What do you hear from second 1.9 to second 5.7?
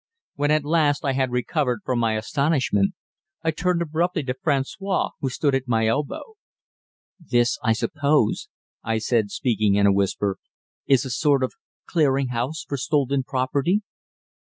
my astonishment, I turned abruptly to François, who stood at